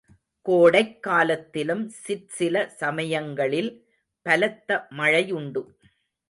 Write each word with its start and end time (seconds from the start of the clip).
கோடைக்காலத்திலும் 0.45 1.83
சிற்சில 1.97 2.63
சமயங்களில் 2.79 3.71
பலத்த 4.25 4.87
மழையுண்டு. 4.97 5.63